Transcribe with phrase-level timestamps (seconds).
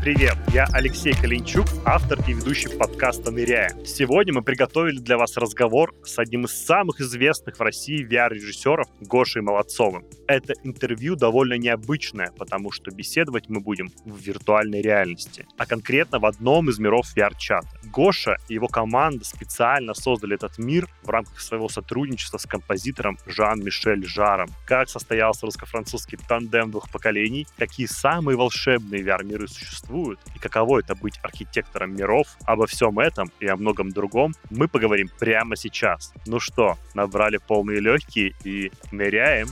[0.00, 0.36] привет!
[0.52, 3.70] Я Алексей Калинчук, автор и ведущий подкаста «Ныряя».
[3.84, 9.42] Сегодня мы приготовили для вас разговор с одним из самых известных в России VR-режиссеров Гошей
[9.42, 10.06] Молодцовым.
[10.26, 16.24] Это интервью довольно необычное, потому что беседовать мы будем в виртуальной реальности, а конкретно в
[16.24, 17.68] одном из миров VR-чата.
[17.84, 24.06] Гоша и его команда специально создали этот мир в рамках своего сотрудничества с композитором Жан-Мишель
[24.06, 24.48] Жаром.
[24.66, 29.89] Как состоялся русско-французский тандем двух поколений, какие самые волшебные VR-миры существуют
[30.34, 35.08] и каково это быть архитектором миров, обо всем этом и о многом другом мы поговорим
[35.18, 36.12] прямо сейчас.
[36.26, 39.48] Ну что, набрали полные легкие и ныряем?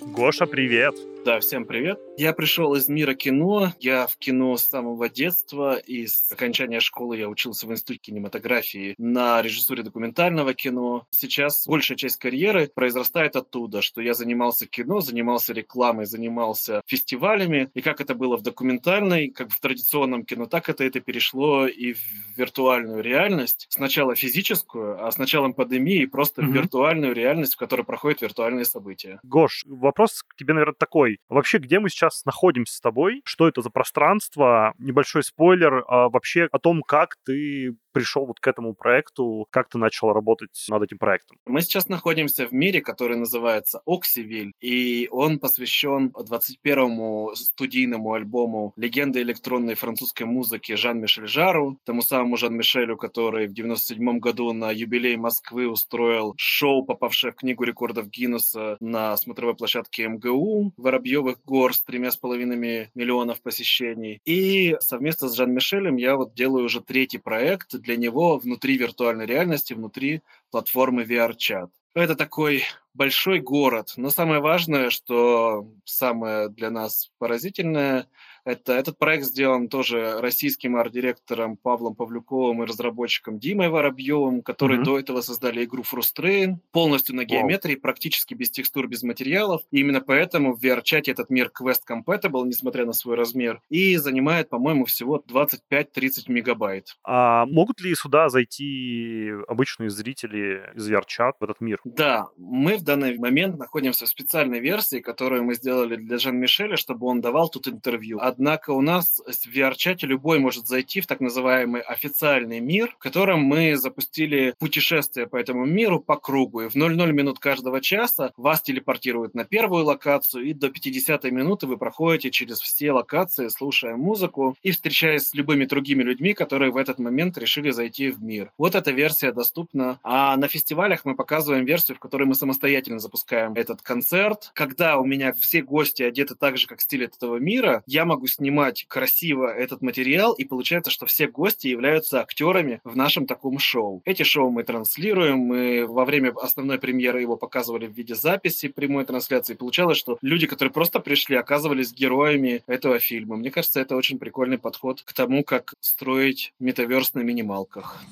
[0.00, 0.94] Гоша, привет!
[1.24, 2.00] Да, всем привет.
[2.16, 3.72] Я пришел из мира кино.
[3.78, 5.76] Я в кино с самого детства.
[5.76, 11.06] И с окончания школы я учился в Институте кинематографии на режиссуре документального кино.
[11.10, 17.70] Сейчас большая часть карьеры произрастает оттуда, что я занимался кино, занимался рекламой, занимался фестивалями.
[17.74, 21.92] И как это было в документальной, как в традиционном кино, так это это перешло и
[21.92, 22.00] в
[22.36, 23.66] виртуальную реальность.
[23.70, 26.52] Сначала физическую, а с началом пандемии просто mm-hmm.
[26.52, 29.20] виртуальную реальность, в которой проходят виртуальные события.
[29.22, 31.18] Гош, вопрос к тебе, наверное, такой тобой.
[31.28, 33.22] Вообще, где мы сейчас находимся с тобой?
[33.24, 34.74] Что это за пространство?
[34.78, 39.78] Небольшой спойлер а, вообще о том, как ты пришел вот к этому проекту, как ты
[39.78, 41.38] начал работать над этим проектом?
[41.46, 49.20] Мы сейчас находимся в мире, который называется Оксивиль, и он посвящен 21-му студийному альбому «Легенда
[49.22, 55.68] электронной французской музыки» Жан-Мишель Жару, тому самому Жан-Мишелю, который в 97 году на юбилей Москвы
[55.68, 62.10] устроил шоу, попавшее в книгу рекордов Гиннесса на смотровой площадке МГУ Воробьевых гор с тремя
[62.10, 64.20] с половиной миллионов посещений.
[64.24, 69.74] И совместно с Жан-Мишелем я вот делаю уже третий проект для него внутри виртуальной реальности,
[69.74, 71.70] внутри платформы VRChat.
[71.94, 72.64] Это такой
[72.94, 78.06] большой город, но самое важное, что самое для нас поразительное–
[78.44, 84.84] это, этот проект сделан тоже российским арт-директором Павлом Павлюковым и разработчиком Димой Воробьевым, которые mm-hmm.
[84.84, 87.80] до этого создали игру Frustrain, полностью на геометрии, wow.
[87.80, 89.62] практически без текстур, без материалов.
[89.70, 94.48] И именно поэтому в VR-чате этот мир Quest Compatible, несмотря на свой размер, и занимает,
[94.48, 95.84] по-моему, всего 25-30
[96.28, 96.96] мегабайт.
[97.04, 101.80] А могут ли сюда зайти обычные зрители из VR-чат в этот мир?
[101.84, 107.06] Да, мы в данный момент находимся в специальной версии, которую мы сделали для Жан-Мишеля, чтобы
[107.06, 108.18] он давал тут интервью.
[108.20, 112.98] А Однако у нас в VR-чате любой может зайти в так называемый официальный мир, в
[112.98, 116.62] котором мы запустили путешествие по этому миру по кругу.
[116.62, 121.66] И в 00 минут каждого часа вас телепортируют на первую локацию, и до 50 минуты
[121.66, 126.78] вы проходите через все локации, слушая музыку и встречаясь с любыми другими людьми, которые в
[126.78, 128.50] этот момент решили зайти в мир.
[128.56, 130.00] Вот эта версия доступна.
[130.02, 134.50] А на фестивалях мы показываем версию, в которой мы самостоятельно запускаем этот концерт.
[134.54, 138.21] Когда у меня все гости одеты так же, как в стиле этого мира, я могу
[138.22, 143.58] могу снимать красиво этот материал, и получается, что все гости являются актерами в нашем таком
[143.58, 144.00] шоу.
[144.04, 149.04] Эти шоу мы транслируем, мы во время основной премьеры его показывали в виде записи прямой
[149.06, 149.54] трансляции.
[149.54, 153.36] Получалось, что люди, которые просто пришли, оказывались героями этого фильма.
[153.36, 158.04] Мне кажется, это очень прикольный подход к тому, как строить метаверс на минималках.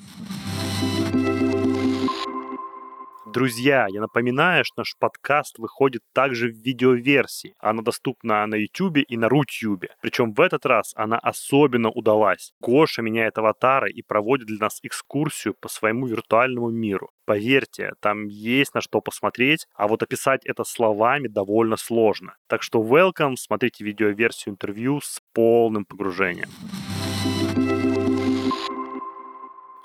[3.33, 7.55] Друзья, я напоминаю, что наш подкаст выходит также в видеоверсии.
[7.59, 9.95] Она доступна на YouTube и на Рутюбе.
[10.01, 12.51] Причем в этот раз она особенно удалась.
[12.59, 17.09] Гоша меняет аватары и проводит для нас экскурсию по своему виртуальному миру.
[17.25, 22.35] Поверьте, там есть на что посмотреть, а вот описать это словами довольно сложно.
[22.47, 26.49] Так что welcome, смотрите видеоверсию интервью с полным погружением.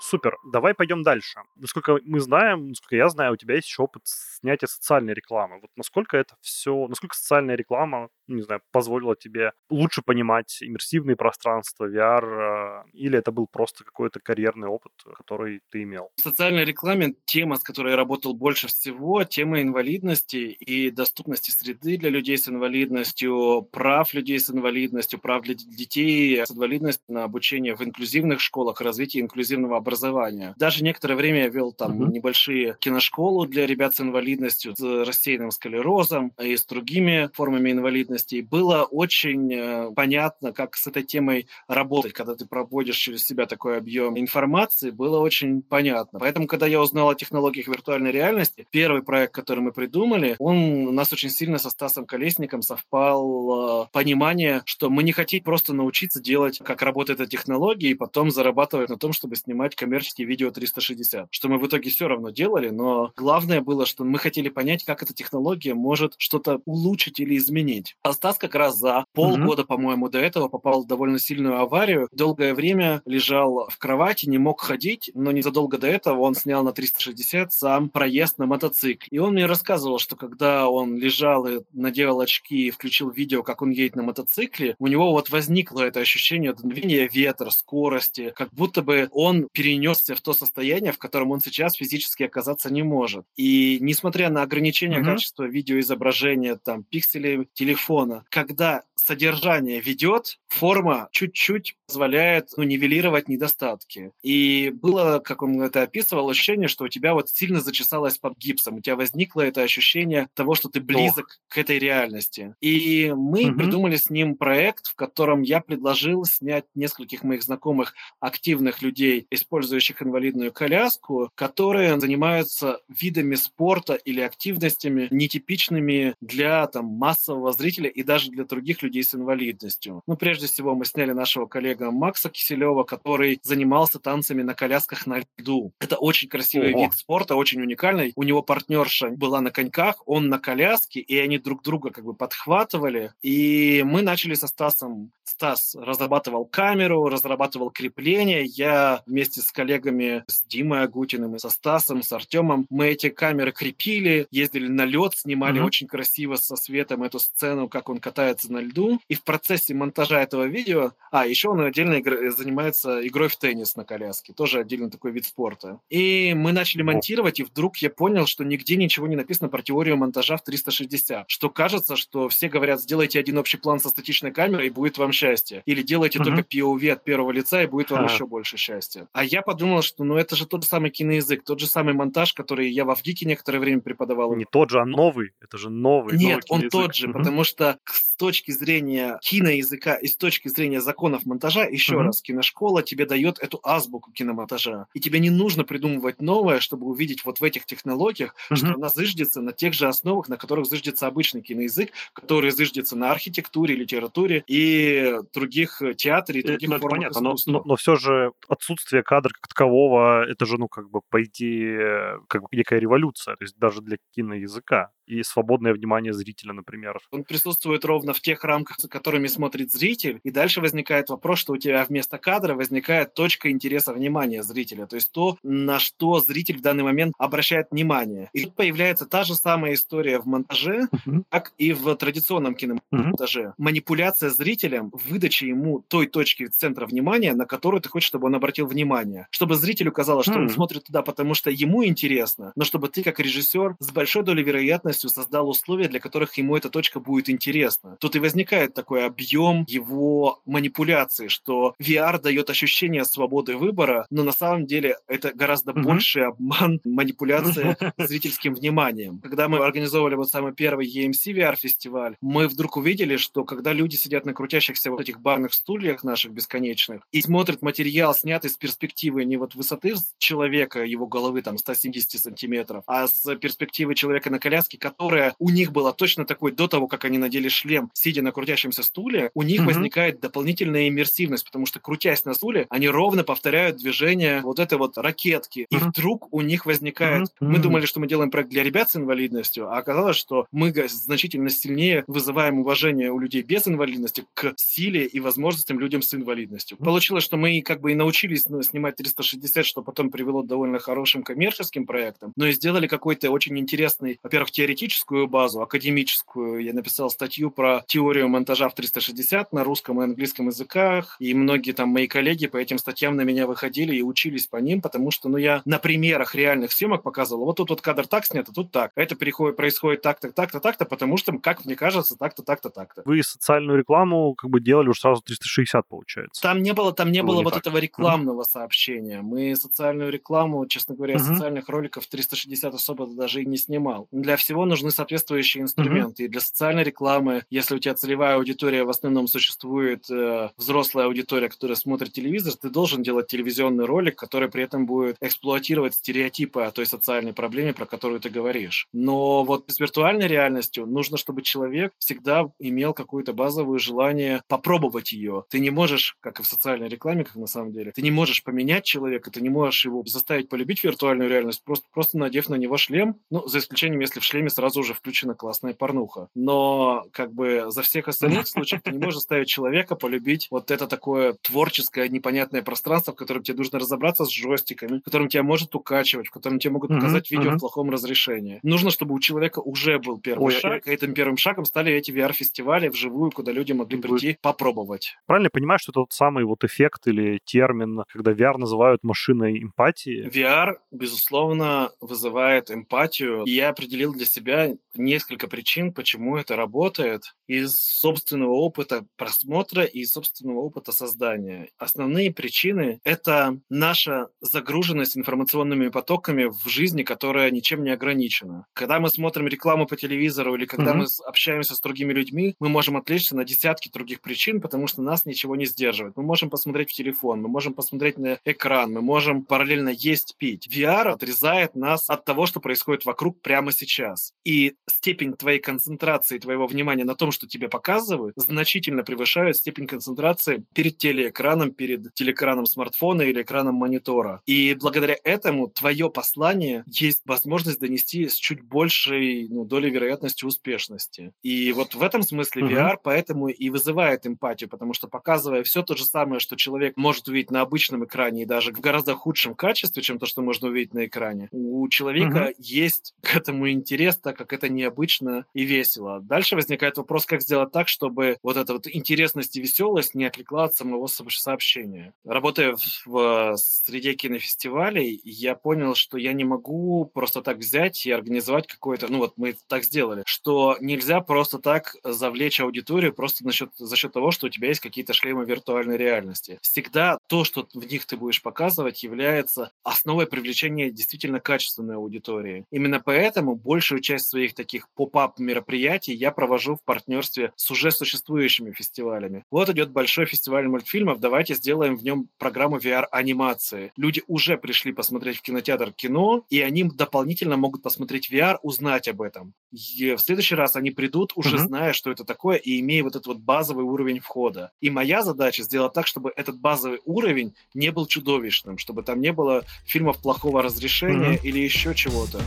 [0.09, 1.41] Супер, давай пойдем дальше.
[1.57, 5.59] Насколько мы знаем, насколько я знаю, у тебя есть еще опыт снятия социальной рекламы.
[5.59, 11.89] Вот насколько это все, насколько социальная реклама, не знаю, позволила тебе лучше понимать иммерсивные пространства,
[11.89, 16.09] VR, э, или это был просто какой-то карьерный опыт, который ты имел?
[16.15, 21.97] В социальной рекламе тема, с которой я работал больше всего, тема инвалидности и доступности среды
[21.97, 27.75] для людей с инвалидностью, прав людей с инвалидностью, прав для детей с инвалидностью на обучение
[27.75, 30.53] в инклюзивных школах, развитие инклюзивного образования образования.
[30.57, 32.11] Даже некоторое время я вел там uh-huh.
[32.11, 38.41] небольшие киношколу для ребят с инвалидностью, с рассеянным склерозом и с другими формами инвалидности.
[38.41, 43.77] было очень э, понятно, как с этой темой работать, когда ты проводишь через себя такой
[43.77, 46.19] объем информации, было очень понятно.
[46.19, 50.91] Поэтому, когда я узнал о технологиях виртуальной реальности, первый проект, который мы придумали, он у
[50.91, 56.21] нас очень сильно со Стасом Колесником совпал э, понимание, что мы не хотим просто научиться
[56.21, 59.86] делать, как работает эта технология, и потом зарабатывать на том, чтобы снимать коммерческие
[60.23, 64.49] видео 360, что мы в итоге все равно делали, но главное было, что мы хотели
[64.49, 67.95] понять, как эта технология может что-то улучшить или изменить.
[68.03, 69.65] А Стас как раз за полгода, mm-hmm.
[69.65, 72.07] по-моему, до этого попал в довольно сильную аварию.
[72.11, 76.71] Долгое время лежал в кровати, не мог ходить, но незадолго до этого он снял на
[76.71, 79.07] 360 сам проезд на мотоцикле.
[79.11, 83.61] И он мне рассказывал, что когда он лежал и надел очки и включил видео, как
[83.61, 88.81] он едет на мотоцикле, у него вот возникло это ощущение дуновения ветра, скорости, как будто
[88.81, 89.47] бы он
[89.77, 93.25] перенесся в то состояние, в котором он сейчас физически оказаться не может.
[93.35, 95.05] И несмотря на ограничение mm-hmm.
[95.05, 104.11] качества видеоизображения, там, пикселей телефона, когда содержание ведет, форма чуть-чуть позволяет ну, нивелировать недостатки.
[104.21, 108.75] И было, как он это описывал, ощущение, что у тебя вот сильно зачесалось под гипсом.
[108.75, 111.37] У тебя возникло это ощущение того, что ты близок Ох.
[111.47, 112.55] к этой реальности.
[112.59, 113.57] И мы угу.
[113.57, 120.01] придумали с ним проект, в котором я предложил снять нескольких моих знакомых активных людей, использующих
[120.01, 128.29] инвалидную коляску, которые занимаются видами спорта или активностями нетипичными для там, массового зрителя и даже
[128.29, 130.01] для других людей с инвалидностью.
[130.05, 135.23] Ну, прежде всего, мы сняли нашего коллега Макса Киселева, который занимался танцами на колясках на
[135.37, 135.71] льду.
[135.79, 136.83] Это очень красивый Ого.
[136.83, 138.13] вид спорта, очень уникальный.
[138.15, 142.13] У него партнерша была на коньках, он на коляске, и они друг друга как бы
[142.13, 143.13] подхватывали.
[143.21, 145.11] И мы начали со Стасом.
[145.23, 148.43] Стас разрабатывал камеру, разрабатывал крепление.
[148.45, 153.51] Я вместе с коллегами, с Димой Агутиным и со Стасом, с Артемом, мы эти камеры
[153.51, 155.65] крепили, ездили на лед, снимали mm-hmm.
[155.65, 158.99] очень красиво со светом эту сцену, как он катается на льду.
[159.07, 160.93] И в процессе монтажа этого видео...
[161.11, 162.31] А, еще он отдельно игр...
[162.31, 164.33] занимается игрой в теннис на коляске.
[164.33, 165.79] Тоже отдельно такой вид спорта.
[165.89, 169.97] И мы начали монтировать, и вдруг я понял, что нигде ничего не написано про теорию
[169.97, 171.29] монтажа в 360.
[171.29, 175.11] Что кажется, что все говорят, сделайте один общий план со статичной камерой, и будет вам
[175.11, 175.63] счастье.
[175.65, 176.23] Или делайте mm-hmm.
[176.23, 178.11] только POV от первого лица, и будет вам а.
[178.11, 179.07] еще больше счастья.
[179.13, 182.33] А я подумал, что ну это же тот же самый киноязык, тот же самый монтаж,
[182.33, 184.35] который я в Авгике некоторое время преподавал.
[184.35, 185.31] Не тот же, а новый.
[185.41, 186.17] Это же новый.
[186.17, 187.13] Нет, новый он тот же, mm-hmm.
[187.13, 192.01] потому что с точки зрения киноязыка и с точки зрения законов монтажа, еще mm-hmm.
[192.01, 194.87] раз, киношкола тебе дает эту азбуку киномонтажа.
[194.93, 198.55] И тебе не нужно придумывать новое, чтобы увидеть вот в этих технологиях, mm-hmm.
[198.55, 203.11] что она зыждется на тех же основах, на которых зыждется обычный киноязык, который зыждется на
[203.11, 207.75] архитектуре, литературе и других э, театре и э, других ну, формах понятно, но, но, но
[207.75, 212.47] все же отсутствие кадра как такового, это же, ну, как бы, по идее, как бы
[212.51, 216.99] некая революция, то есть даже для киноязыка и свободное внимание зрителя, например.
[217.11, 221.53] Он присутствует ровно в тех рамках, за которыми смотрит зритель, и дальше возникает вопрос, что
[221.53, 226.57] у тебя вместо кадра возникает точка интереса внимания зрителя, то есть то, на что зритель
[226.57, 228.29] в данный момент обращает внимание.
[228.33, 231.23] И тут появляется та же самая история в монтаже, uh-huh.
[231.29, 233.41] как и в традиционном киномонтаже.
[233.41, 233.53] Uh-huh.
[233.57, 238.67] Манипуляция зрителем, выдача ему той точки центра внимания, на которую ты хочешь, чтобы он обратил
[238.67, 239.27] внимание.
[239.31, 240.41] Чтобы зрителю казалось, что uh-huh.
[240.41, 244.43] он смотрит туда, потому что ему интересно, но чтобы ты, как режиссер, с большой долей
[244.43, 247.97] вероятности полностью создал условия, для которых ему эта точка будет интересна.
[247.99, 254.31] Тут и возникает такой объем его манипуляции, что VR дает ощущение свободы выбора, но на
[254.31, 255.83] самом деле это гораздо mm-hmm.
[255.83, 259.19] больший обман, манипуляция зрительским вниманием.
[259.19, 264.25] Когда мы организовывали вот самый первый EMC VR-фестиваль, мы вдруг увидели, что когда люди сидят
[264.25, 269.37] на крутящихся вот этих барных стульях наших бесконечных и смотрят материал, снятый с перспективы не
[269.37, 275.35] вот высоты человека, его головы там 170 сантиметров, а с перспективы человека на коляске, которая
[275.39, 279.31] у них была точно такой до того, как они надели шлем, сидя на крутящемся стуле,
[279.33, 279.65] у них mm-hmm.
[279.65, 284.97] возникает дополнительная иммерсивность, потому что крутясь на стуле, они ровно повторяют движение вот этой вот
[284.97, 285.67] ракетки.
[285.69, 287.27] И вдруг у них возникает...
[287.39, 291.49] Мы думали, что мы делаем проект для ребят с инвалидностью, а оказалось, что мы значительно
[291.49, 296.77] сильнее вызываем уважение у людей без инвалидности к силе и возможностям людям с инвалидностью.
[296.77, 300.79] Получилось, что мы как бы и научились ну, снимать 360, что потом привело к довольно
[300.79, 306.63] хорошим коммерческим проектам, но и сделали какой-то очень интересный, во-первых, теоретическую базу, академическую.
[306.63, 311.71] Я написал статью про теорию монтажа в 360 на русском и английском языках, и многие
[311.71, 315.29] там мои коллеги по этим статьям на меня выходили и учились по ним, потому что,
[315.29, 318.71] ну, я на примерах реальных съемок показывал, вот тут вот кадр так снят, а тут
[318.71, 318.91] так.
[318.95, 323.01] А это переходит, происходит так-то, так-то, так-то, потому что, как мне кажется, так-то, так-то, так-то.
[323.05, 326.41] Вы социальную рекламу как бы делали уже сразу 360, получается.
[326.41, 327.61] Там не было, там не было, было не вот так.
[327.61, 328.45] этого рекламного mm-hmm.
[328.45, 329.21] сообщения.
[329.21, 331.33] Мы социальную рекламу, честно говоря, mm-hmm.
[331.33, 334.07] социальных роликов 360 особо даже и не снимал.
[334.11, 336.23] Для всего нужны соответствующие инструменты.
[336.23, 336.25] Mm-hmm.
[336.27, 341.05] И для социальной рекламы, если у тебя целевая аудитория в основном существует э, взрослые взрослая
[341.05, 346.61] аудитория, которая смотрит телевизор, ты должен делать телевизионный ролик, который при этом будет эксплуатировать стереотипы
[346.61, 348.87] о той социальной проблеме, про которую ты говоришь.
[348.93, 355.43] Но вот с виртуальной реальностью нужно, чтобы человек всегда имел какое-то базовое желание попробовать ее.
[355.49, 358.43] Ты не можешь, как и в социальной рекламе, как на самом деле, ты не можешь
[358.43, 362.77] поменять человека, ты не можешь его заставить полюбить виртуальную реальность, просто, просто надев на него
[362.77, 366.29] шлем, ну, за исключением, если в шлеме сразу уже включена классная порнуха.
[366.33, 370.95] Но, как бы, за всех остальных случаев ты не можешь заставить человека полюбить вот это
[370.95, 375.75] такое творческое, непонятное пространство, в котором тебе нужно разобраться с джойстиками, в котором тебя может
[375.75, 378.59] укачивать, в котором тебе могут показать видео в плохом разрешении.
[378.63, 382.87] Нужно, чтобы у человека уже был первый шаг, и этим первым шагом стали эти VR-фестивали
[382.87, 385.15] вживую, куда люди могли прийти попробовать.
[385.25, 390.27] Правильно понимаю, что это тот самый вот эффект или термин, когда VR называют машиной эмпатии?
[390.29, 393.43] VR, безусловно, вызывает эмпатию.
[393.43, 400.05] И я определил для себя несколько причин, почему это работает из собственного опыта просмотра и
[400.05, 401.69] собственного опыта создания.
[401.77, 408.65] Основные причины— это наша загруженность информационными потоками в жизни, которая ничем не ограничена.
[408.73, 410.97] Когда мы смотрим рекламу по телевизору или когда mm-hmm.
[410.97, 415.25] мы общаемся с другими людьми, мы можем отвлечься на десятки других причин, потому что нас
[415.25, 416.15] ничего не сдерживает.
[416.17, 420.67] Мы можем посмотреть в телефон, мы можем посмотреть на экран, мы можем параллельно есть, пить.
[420.67, 424.33] VR отрезает нас от того, что происходит вокруг прямо сейчас.
[424.43, 430.63] И степень твоей концентрации, твоего внимания на том, что тебе показывают, значительно превышает степень концентрации
[430.73, 434.41] перед телеэкраном, перед телекраном смартфона или экраном монитора.
[434.45, 441.33] И благодаря этому твое послание есть возможность донести с чуть большей ну, долей вероятности успешности.
[441.43, 442.99] И вот в этом смысле VR uh-huh.
[443.03, 447.51] поэтому и вызывает эмпатию, потому что показывая все то же самое, что человек может увидеть
[447.51, 451.05] на обычном экране и даже в гораздо худшем качестве, чем то, что можно увидеть на
[451.05, 452.55] экране, у человека uh-huh.
[452.57, 456.19] есть к этому интерес, так как это необычно и весело.
[456.21, 460.56] Дальше возникает вопрос, как сделать так, чтобы вот эта вот интересность и веселость не отвлекла
[460.65, 462.13] от самого сообщения.
[462.25, 468.11] Работая в, в среде кинофестивалей, я понял, что я не могу просто так взять и
[468.11, 473.51] организовать какое-то, ну вот мы так сделали, что нельзя просто так завлечь аудиторию просто за
[473.51, 476.59] счет, за счет того, что у тебя есть какие-то шлемы виртуальной реальности.
[476.61, 482.65] Всегда то, что в них ты будешь показывать, является основой привлечения действительно качественной аудитории.
[482.71, 488.71] Именно поэтому большую часть своих таких поп-ап мероприятий я провожу в партнерстве с уже существующими
[488.71, 489.43] фестивалями.
[489.51, 493.91] Вот идет большой фестиваль мультфильмов, давайте сделаем в нем программу VR-анимации.
[493.97, 499.21] Люди уже пришли посмотреть в кинотеатр кино, и они дополнительно могут посмотреть VR, узнать об
[499.21, 499.53] этом.
[499.71, 501.67] И в следующий раз они придут, уже uh-huh.
[501.67, 504.71] зная, что это такое, и имея вот этот вот базовый уровень входа.
[504.81, 509.33] И моя задача сделать так, чтобы этот базовый уровень не был чудовищным, чтобы там не
[509.33, 511.43] было фильмов плохого разрешения uh-huh.
[511.43, 512.39] или еще чего-то.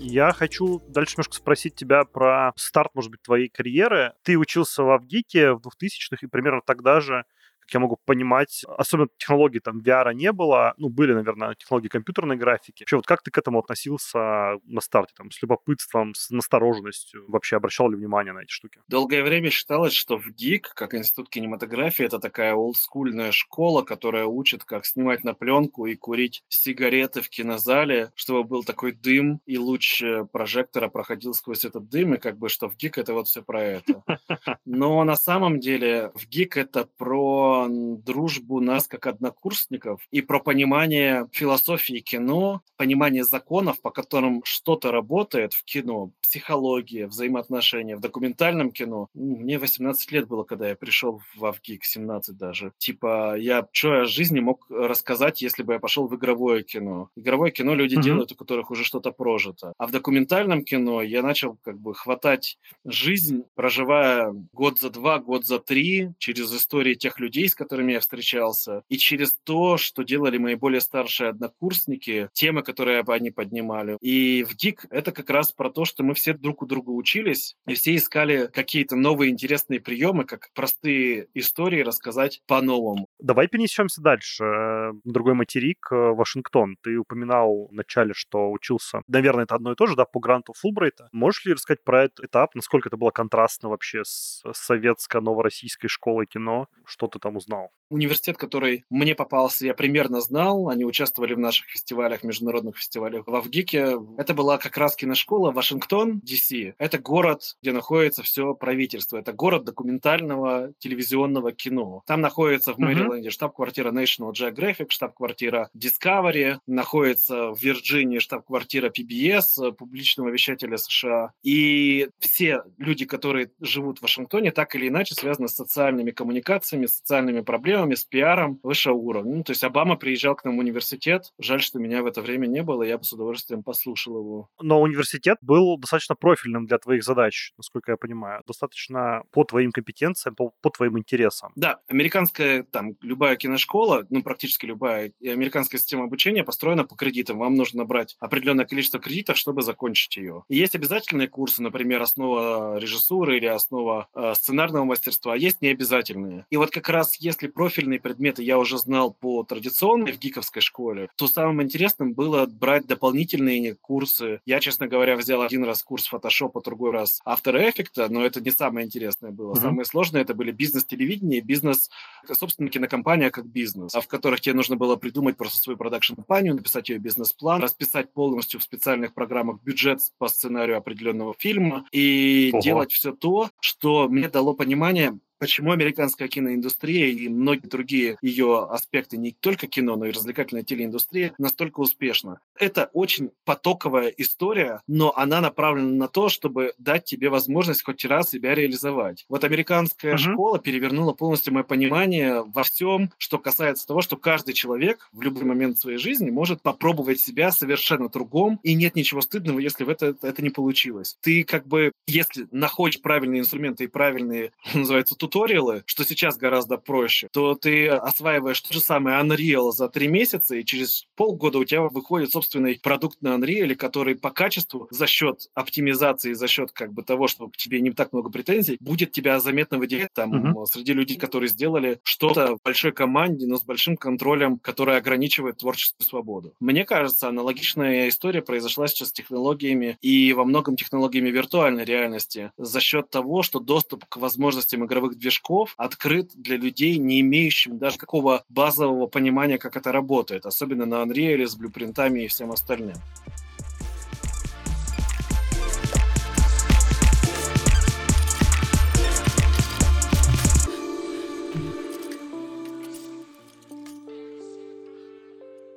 [0.00, 4.12] Я хочу дальше немножко спросить тебя про старт, может быть, твоей карьеры.
[4.22, 7.24] Ты учился в Авгике в 2000-х, и примерно тогда же
[7.68, 12.36] как я могу понимать, особенно технологий там VR не было, ну, были, наверное, технологии компьютерной
[12.36, 12.82] графики.
[12.82, 17.26] Вообще, вот как ты к этому относился на старте, там, с любопытством, с настороженностью?
[17.28, 18.80] Вообще обращал ли внимание на эти штуки?
[18.88, 24.64] Долгое время считалось, что в ГИК, как институт кинематографии, это такая олдскульная школа, которая учит,
[24.64, 30.02] как снимать на пленку и курить сигареты в кинозале, чтобы был такой дым, и луч
[30.02, 33.42] э, прожектора проходил сквозь этот дым, и как бы, что в ГИК это вот все
[33.42, 34.02] про это.
[34.64, 41.28] Но на самом деле в ГИК это про дружбу нас как однокурсников и про понимание
[41.32, 47.96] философии кино, понимание законов, по которым что-то работает в кино, психология, взаимоотношения.
[47.96, 52.72] В документальном кино мне 18 лет было, когда я пришел в Авгик, 17 даже.
[52.78, 57.10] Типа, я что о жизни мог рассказать, если бы я пошел в игровое кино.
[57.16, 58.02] Игровое кино люди mm-hmm.
[58.02, 59.72] делают, у которых уже что-то прожито.
[59.78, 65.46] А в документальном кино я начал как бы хватать жизнь, проживая год за два, год
[65.46, 70.38] за три через истории тех людей, с которыми я встречался, и через то, что делали
[70.38, 73.96] мои более старшие однокурсники, темы, которые они поднимали.
[74.00, 77.56] И в ДИК это как раз про то, что мы все друг у друга учились,
[77.66, 83.07] и все искали какие-то новые интересные приемы, как простые истории рассказать по-новому.
[83.20, 84.92] Давай перенесемся дальше.
[85.04, 86.76] Другой материк, э, Вашингтон.
[86.82, 90.52] Ты упоминал в начале, что учился, наверное, это одно и то же, да, по гранту
[90.56, 91.08] Фулбрайта.
[91.12, 96.68] Можешь ли рассказать про этот этап, насколько это было контрастно вообще с советско-новороссийской школой кино?
[96.84, 97.70] Что ты там узнал?
[97.90, 100.68] Университет, который мне попался, я примерно знал.
[100.68, 103.96] Они участвовали в наших фестивалях, международных фестивалях в Авгике.
[104.16, 106.74] Это была как раз киношкола Вашингтон, DC.
[106.78, 109.16] Это город, где находится все правительство.
[109.16, 112.02] Это город документального телевизионного кино.
[112.06, 119.72] Там находится в Мэри Зеландии штаб-квартира National Geographic, штаб-квартира Discovery, находится в Вирджинии штаб-квартира PBS,
[119.72, 121.32] публичного вещателя США.
[121.42, 127.40] И все люди, которые живут в Вашингтоне, так или иначе связаны с социальными коммуникациями, социальными
[127.40, 129.36] проблемами, с пиаром высшего уровня.
[129.36, 131.32] Ну, то есть Обама приезжал к нам в университет.
[131.38, 134.48] Жаль, что меня в это время не было, я бы с удовольствием послушал его.
[134.60, 138.42] Но университет был достаточно профильным для твоих задач, насколько я понимаю.
[138.46, 141.52] Достаточно по твоим компетенциям, по, по твоим интересам.
[141.56, 147.38] Да, американская, там, любая киношкола, ну, практически любая, и американская система обучения построена по кредитам.
[147.38, 150.44] Вам нужно набрать определенное количество кредитов, чтобы закончить ее.
[150.48, 156.46] И есть обязательные курсы, например, основа режиссуры или основа э, сценарного мастерства, а есть необязательные.
[156.50, 161.08] И вот как раз если профильные предметы я уже знал по традиционной в гиковской школе,
[161.16, 164.40] то самым интересным было брать дополнительные курсы.
[164.46, 168.40] Я, честно говоря, взял один раз курс Photoshop, а другой раз After Effects, но это
[168.40, 169.54] не самое интересное было.
[169.54, 169.60] Mm-hmm.
[169.60, 171.90] Самое сложное это были бизнес-телевидение, бизнес,
[172.32, 176.88] собственно, кинокомпания как бизнес, а в которых тебе нужно было придумать просто свою продакшн-компанию, написать
[176.88, 182.62] ее бизнес-план, расписать полностью в специальных программах бюджет по сценарию определенного фильма и Ого.
[182.62, 189.16] делать все то, что мне дало понимание, почему американская киноиндустрия и многие другие ее аспекты,
[189.16, 192.40] не только кино, но и развлекательная телеиндустрия, настолько успешна.
[192.58, 198.30] Это очень потоковая история, но она направлена на то, чтобы дать тебе возможность хоть раз
[198.30, 199.24] себя реализовать.
[199.28, 200.32] Вот американская uh-huh.
[200.32, 205.44] школа перевернула полностью мое понимание во всем, что касается того, что каждый человек в любой
[205.44, 210.16] момент своей жизни может попробовать себя совершенно другом, и нет ничего стыдного, если в это,
[210.22, 211.16] это не получилось.
[211.20, 217.28] Ты как бы, если находишь правильные инструменты и правильные, называется, туториалы, что сейчас гораздо проще,
[217.32, 221.82] то ты осваиваешь то же самое Unreal за три месяца, и через полгода у тебя
[221.82, 227.02] выходит собственный продукт на Unreal, который по качеству за счет оптимизации, за счет как бы
[227.02, 230.66] того, что к тебе не так много претензий, будет тебя заметно выделять там mm-hmm.
[230.66, 236.06] среди людей, которые сделали что-то в большой команде, но с большим контролем, который ограничивает творческую
[236.06, 236.54] свободу.
[236.60, 242.80] Мне кажется, аналогичная история произошла сейчас с технологиями и во многом технологиями виртуальной реальности за
[242.80, 248.44] счет того, что доступ к возможностям игровых движков открыт для людей, не имеющим даже какого
[248.48, 252.96] базового понимания, как это работает, особенно на Unreal с блюпринтами и всем остальным.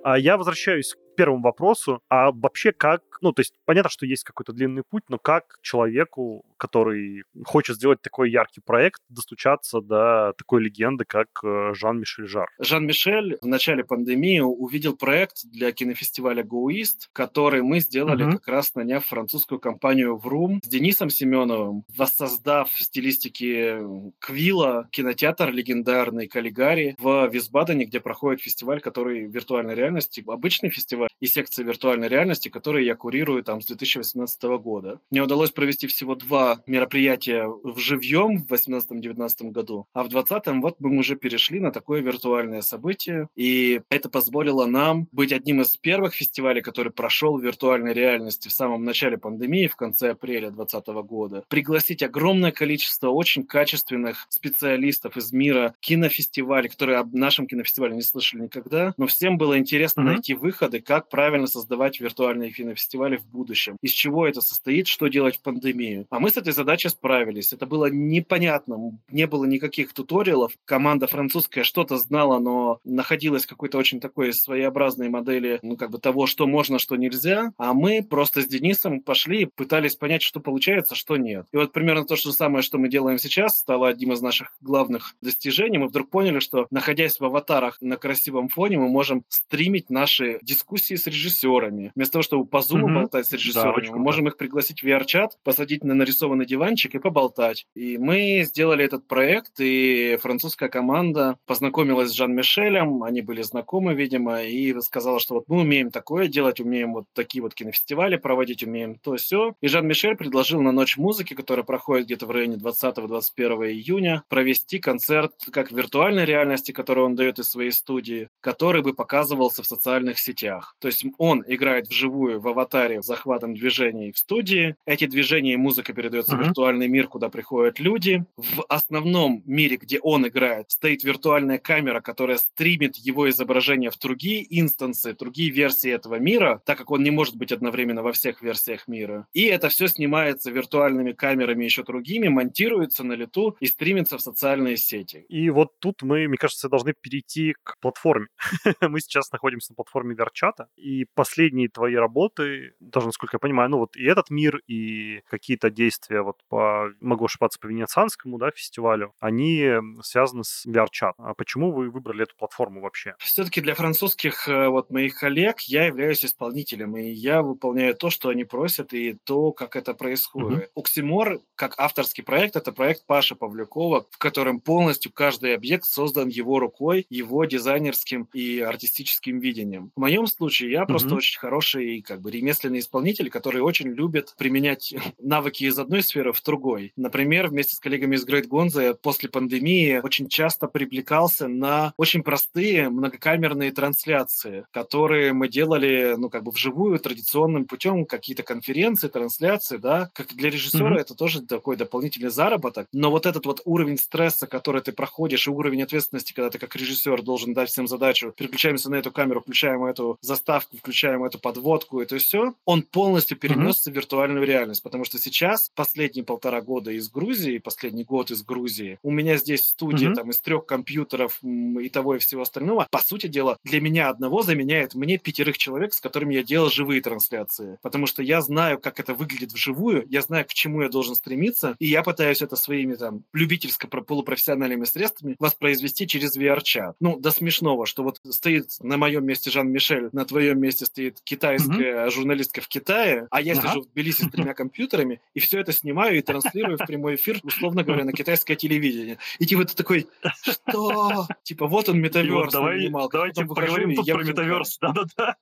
[0.03, 2.01] А я возвращаюсь первому вопросу.
[2.09, 3.03] А вообще как...
[3.21, 8.01] Ну, то есть понятно, что есть какой-то длинный путь, но как человеку, который хочет сделать
[8.01, 12.47] такой яркий проект, достучаться до такой легенды, как э, Жан-Мишель Жар?
[12.59, 18.37] Жан-Мишель в начале пандемии увидел проект для кинофестиваля East, который мы сделали mm-hmm.
[18.37, 23.81] как раз наняв французскую компанию Vroom с Денисом Семеновым, воссоздав в стилистике
[24.19, 31.27] Квилла кинотеатр легендарный Каллигари в Висбадене, где проходит фестиваль, который виртуальной реальности, обычный фестиваль, и
[31.27, 34.99] секции виртуальной реальности, которые я курирую там с 2018 года.
[35.09, 40.75] Мне удалось провести всего два мероприятия в живьем в 2018-2019 году, а в 2020 вот
[40.79, 46.13] мы уже перешли на такое виртуальное событие, и это позволило нам быть одним из первых
[46.13, 51.43] фестивалей, который прошел в виртуальной реальности в самом начале пандемии, в конце апреля 2020 года,
[51.47, 58.43] пригласить огромное количество очень качественных специалистов из мира кинофестивалей, которые об нашем кинофестивале не слышали
[58.43, 60.03] никогда, но всем было интересно mm-hmm.
[60.03, 65.37] найти выходы, как правильно создавать виртуальные кинофестивали в будущем, из чего это состоит, что делать
[65.37, 66.05] в пандемию.
[66.09, 67.53] А мы с этой задачей справились.
[67.53, 70.51] Это было непонятно, не было никаких туториалов.
[70.65, 75.97] Команда французская что-то знала, но находилась в какой-то очень такой своеобразной модели, ну, как бы
[75.97, 77.53] того, что можно, что нельзя.
[77.57, 81.45] А мы просто с Денисом пошли и пытались понять, что получается, что нет.
[81.53, 85.15] И вот примерно то же самое, что мы делаем сейчас, стало одним из наших главных
[85.21, 85.77] достижений.
[85.77, 90.80] Мы вдруг поняли, что, находясь в аватарах на красивом фоне, мы можем стримить наши дискуссии
[90.87, 91.91] с режиссерами.
[91.95, 92.93] Вместо того, чтобы по Zoom mm-hmm.
[92.93, 96.99] болтать с режиссерами, да, мы можем их пригласить в VR-чат, посадить на нарисованный диванчик и
[96.99, 97.65] поболтать.
[97.75, 104.43] И мы сделали этот проект, и французская команда познакомилась с Жан-Мишелем, они были знакомы, видимо,
[104.43, 108.95] и сказала, что вот мы умеем такое делать, умеем вот такие вот кинофестивали проводить, умеем
[108.95, 109.53] то все.
[109.61, 115.33] И Жан-Мишель предложил на Ночь музыки, которая проходит где-то в районе 20-21 июня, провести концерт
[115.51, 120.19] как в виртуальной реальности, который он дает из своей студии, который бы показывался в социальных
[120.19, 120.70] сетях.
[120.79, 124.75] То есть он играет вживую в аватаре с захватом движений в студии.
[124.85, 126.43] Эти движения и музыка передается uh-huh.
[126.43, 128.25] в виртуальный мир, куда приходят люди.
[128.37, 134.45] В основном мире, где он играет, стоит виртуальная камера, которая стримит его изображение в другие
[134.59, 138.87] инстансы, другие версии этого мира, так как он не может быть одновременно во всех версиях
[138.87, 139.27] мира.
[139.33, 144.77] И это все снимается виртуальными камерами еще другими, монтируется на лету и стримится в социальные
[144.77, 145.25] сети.
[145.29, 148.27] И вот тут мы, мне кажется, должны перейти к платформе.
[148.81, 150.15] мы сейчас находимся на платформе
[150.61, 155.21] Верчата, и последние твои работы, даже насколько я понимаю, ну вот и этот мир, и
[155.29, 159.71] какие-то действия вот по, могу ошибаться, по Венецианскому, да, фестивалю, они
[160.01, 161.13] связаны с VRChat.
[161.17, 163.15] А почему вы выбрали эту платформу вообще?
[163.19, 168.29] Все-таки для французских э, вот моих коллег я являюсь исполнителем, и я выполняю то, что
[168.29, 170.71] они просят, и то, как это происходит.
[170.75, 176.59] Уксимор, как авторский проект, это проект Паши Павлюкова, в котором полностью каждый объект создан его
[176.59, 179.91] рукой, его дизайнерским и артистическим видением.
[179.95, 180.87] В моем случае я uh-huh.
[180.87, 186.33] просто очень хороший как бы ремесленный исполнитель, который очень любит применять навыки из одной сферы
[186.33, 186.93] в другой.
[186.95, 192.89] Например, вместе с коллегами из Great Gonza после пандемии очень часто привлекался на очень простые
[192.89, 200.09] многокамерные трансляции, которые мы делали, ну, как бы вживую, традиционным путем, какие-то конференции, трансляции, да.
[200.13, 201.01] Как для режиссера mm-hmm.
[201.01, 202.87] это тоже такой дополнительный заработок.
[202.91, 206.75] Но вот этот вот уровень стресса, который ты проходишь, и уровень ответственности, когда ты как
[206.75, 212.01] режиссер должен дать всем задачу, переключаемся на эту камеру, включаем эту заставку, включаем эту подводку,
[212.01, 213.93] это все, он полностью перенесся mm-hmm.
[213.93, 214.83] в виртуальную реальность.
[214.83, 219.61] Потому что сейчас, последние полтора года из Грузии, последний год из Грузии, у меня здесь
[219.61, 220.15] в студии mm-hmm.
[220.15, 224.41] там из трех компьютеров и того и всего остального, по сути дела, для меня одного
[224.41, 227.77] заменяет мне пятерых человек, с которыми я делал живые трансляции.
[227.81, 231.75] Потому что я знаю, как это выглядит вживую, я знаю, к чему я должен стремиться,
[231.79, 236.95] и я пытаюсь это своими там любительско-полупрофессиональными средствами воспроизвести через VR-чат.
[236.99, 242.05] Ну, до смешного, что вот стоит на моем месте Жан-Мишель, на твоем месте стоит китайская
[242.05, 242.11] mm-hmm.
[242.11, 243.83] журналистка в Китае, а я сижу uh-huh.
[243.83, 247.83] в Тбилиси с тремя компьютерами, и все это снимаю и транслирую в прямой эфир, условно
[247.83, 249.17] говоря, на китайское телевидение.
[249.39, 250.07] И типа ты такой,
[250.41, 251.27] что?
[251.43, 254.77] Типа вот он метаверс давай, Давайте поговорим тут про метаверс.
[254.79, 255.35] Да-да-да.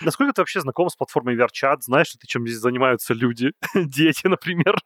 [0.00, 1.78] Насколько ты вообще знаком с платформой VRChat?
[1.80, 3.52] Знаешь ли ты, чем здесь занимаются люди?
[3.74, 4.76] Дети, например?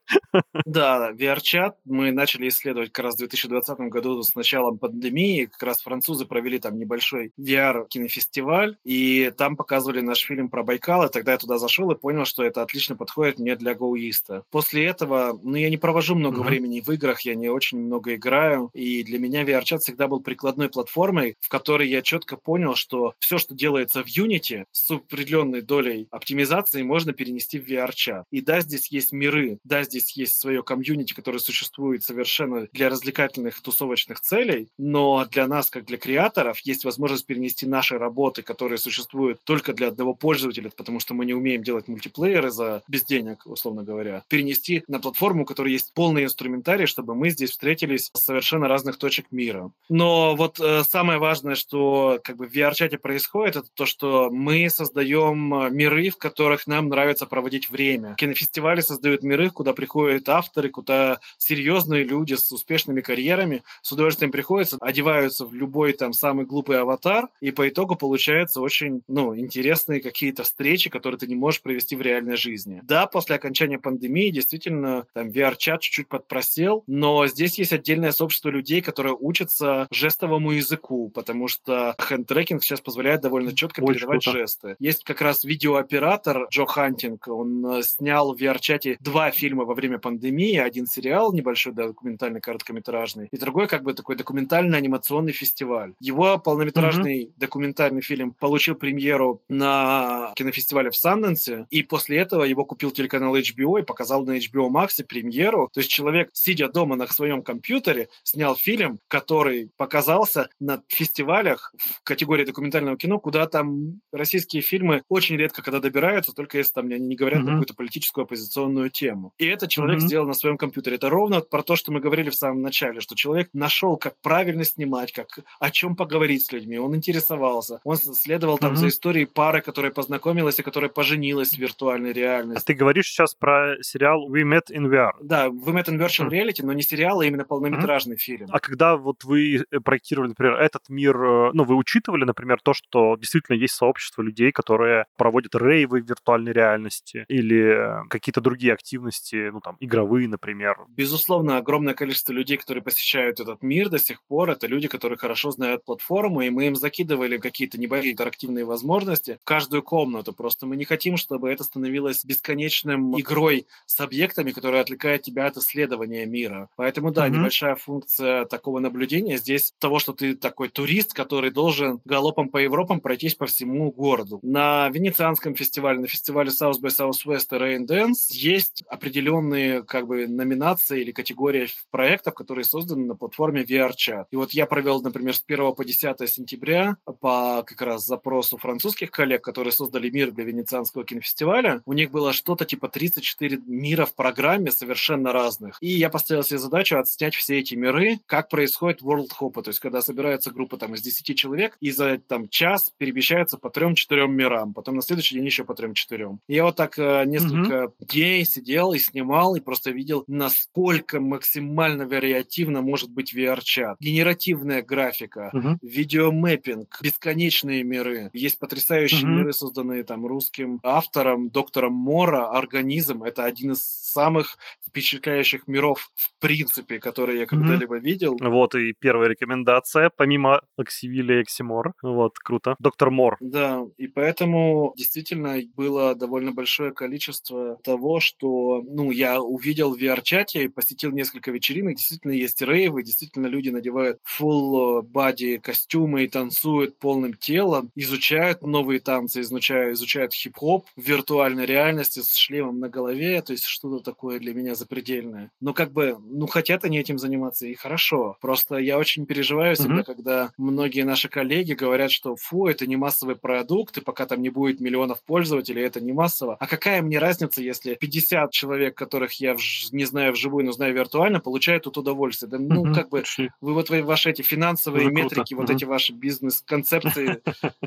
[0.64, 5.46] Да, VRChat мы начали исследовать как раз в 2020 году с началом пандемии.
[5.46, 11.12] Как раз французы провели там небольшой VR-кинофестиваль, и там показывали наш фильм про Байкал, и
[11.12, 14.44] тогда я туда зашел и понял, что это отлично подходит мне для гоуиста.
[14.50, 16.46] После этого, ну, я не провожу много mm-hmm.
[16.46, 20.68] времени в играх, я не очень много играю, и для меня VRChat всегда был прикладной
[20.68, 26.08] платформой, в которой я четко понял, что все, что делается в Unity, с определенной долей
[26.10, 28.24] оптимизации можно перенести в VR-чат.
[28.30, 33.60] И да, здесь есть миры, да, здесь есть свое комьюнити, которое существует совершенно для развлекательных
[33.60, 39.05] тусовочных целей, но для нас, как для креаторов, есть возможность перенести наши работы, которые существуют
[39.44, 43.82] только для одного пользователя, потому что мы не умеем делать мультиплееры за без денег, условно
[43.82, 48.68] говоря, перенести на платформу, у которой есть полный инструментарий, чтобы мы здесь встретились с совершенно
[48.68, 49.70] разных точек мира.
[49.88, 54.68] Но вот э, самое важное, что как бы в VR-чате происходит, это то, что мы
[54.70, 58.14] создаем э, миры, в которых нам нравится проводить время.
[58.16, 64.74] Кинофестивали создают миры, куда приходят авторы, куда серьезные люди с успешными карьерами с удовольствием приходят,
[64.80, 70.42] одеваются в любой там самый глупый аватар, и по итогу получается очень, ну, интересные какие-то
[70.44, 72.80] встречи, которые ты не можешь провести в реальной жизни.
[72.84, 78.80] Да, после окончания пандемии действительно там VR-чат чуть-чуть подпросел, но здесь есть отдельное сообщество людей,
[78.80, 84.38] которые учатся жестовому языку, потому что hand-tracking сейчас позволяет довольно четко Очень передавать круто.
[84.38, 84.76] жесты.
[84.78, 89.98] Есть как раз видеооператор Джо Хантинг, он э, снял в VR-чате два фильма во время
[89.98, 95.94] пандемии, один сериал небольшой, документальный, короткометражный, и другой как бы такой документальный анимационный фестиваль.
[96.00, 97.32] Его полнометражный mm-hmm.
[97.36, 103.80] документальный фильм получил премьеру на кинофестивале в Санденсе, и после этого его купил телеканал HBO
[103.80, 105.68] и показал на HBO Max премьеру.
[105.72, 112.02] То есть человек, сидя дома на своем компьютере, снял фильм, который показался на фестивалях в
[112.02, 117.06] категории документального кино, куда там российские фильмы очень редко когда добираются, только если там они
[117.06, 117.46] не говорят mm-hmm.
[117.46, 119.32] какую-то политическую оппозиционную тему.
[119.38, 120.06] И этот человек mm-hmm.
[120.06, 120.96] сделал на своем компьютере.
[120.96, 124.64] Это ровно про то, что мы говорили в самом начале, что человек нашел, как правильно
[124.64, 126.78] снимать, как о чем поговорить с людьми.
[126.78, 127.80] Он интересовался.
[127.84, 128.78] Он следовал там mm-hmm.
[128.78, 132.62] за историей пары, которая познакомилась и которая поженилась в виртуальной реальности.
[132.62, 135.12] А ты говоришь сейчас про сериал We Met in VR.
[135.22, 136.30] Да, We Met in Virtual mm-hmm.
[136.30, 138.18] Reality, но не сериал, а именно полнометражный mm-hmm.
[138.18, 138.48] фильм.
[138.50, 142.74] А когда вот вы э, проектировали, например, этот мир, э, ну, вы учитывали, например, то,
[142.74, 148.72] что действительно есть сообщество людей, которые проводят рейвы в виртуальной реальности или э, какие-то другие
[148.72, 150.76] активности, ну, там, игровые, например?
[150.88, 155.52] Безусловно, огромное количество людей, которые посещают этот мир до сих пор, это люди, которые хорошо
[155.52, 160.32] знают платформу, и мы им закидывали какие-то небольшие интерактивные определенные возможности в каждую комнату.
[160.32, 165.56] Просто мы не хотим, чтобы это становилось бесконечным игрой с объектами, которые отвлекают тебя от
[165.56, 166.68] исследования мира.
[166.76, 167.30] Поэтому, да, mm-hmm.
[167.30, 173.00] небольшая функция такого наблюдения здесь того, что ты такой турист, который должен галопом по Европам
[173.00, 174.40] пройтись по всему городу.
[174.42, 180.26] На Венецианском фестивале, на фестивале South by Southwest и Rain Dance есть определенные как бы
[180.26, 184.26] номинации или категории проектов, которые созданы на платформе VRChat.
[184.30, 189.10] И вот я провел, например, с 1 по 10 сентября по как раз запросу французских
[189.10, 191.82] коллег, которые создали мир для Венецианского кинофестиваля.
[191.84, 195.78] У них было что-то типа 34 мира в программе совершенно разных.
[195.80, 199.80] И я поставил себе задачу отснять все эти миры, как происходит World Hop, то есть
[199.80, 204.74] когда собирается группа там из 10 человек и за там час перемещаются по трем-четырем мирам,
[204.74, 206.40] потом на следующий день еще по трем-четырем.
[206.48, 207.92] Я вот так э, несколько mm-hmm.
[208.00, 213.98] дней сидел и снимал, и просто видел, насколько максимально вариативно может быть VR-чат.
[214.00, 215.78] Генеративная графика, mm-hmm.
[215.82, 218.30] видеомэппинг, бесконечные миры.
[218.36, 219.34] Есть потрясающие mm-hmm.
[219.34, 222.50] миры, созданные там русским автором, доктором Мора.
[222.50, 228.00] Организм— это один из самых впечатляющих миров в принципе, которые я когда-либо mm-hmm.
[228.00, 228.36] видел.
[228.40, 231.92] Вот и первая рекомендация, помимо Оксивиля и Оксимор.
[232.02, 232.76] Вот, круто.
[232.78, 233.36] Доктор Мор.
[233.40, 240.70] Да, и поэтому действительно было довольно большое количество того, что, ну, я увидел в VR-чате
[240.76, 241.96] посетил несколько вечеринок.
[241.96, 248.25] Действительно есть рейвы, действительно люди надевают full body костюмы и танцуют полным телом, изучают
[248.62, 254.02] новые танцы, изучают, изучают хип-хоп в виртуальной реальности с шлемом на голове, то есть что-то
[254.02, 255.50] такое для меня запредельное.
[255.60, 258.36] Но как бы, ну, хотят они этим заниматься, и хорошо.
[258.40, 260.04] Просто я очень переживаю всегда, mm-hmm.
[260.04, 264.50] когда многие наши коллеги говорят, что фу, это не массовый продукт, и пока там не
[264.50, 266.56] будет миллионов пользователей, это не массово.
[266.58, 269.60] А какая мне разница, если 50 человек, которых я в,
[269.92, 272.50] не знаю вживую, но знаю виртуально, получают тут удовольствие?
[272.50, 272.94] Да, ну, mm-hmm.
[272.94, 273.24] как бы,
[273.60, 275.56] вы вот ваши эти финансовые ну, метрики, mm-hmm.
[275.56, 277.42] вот эти ваши бизнес-концепции,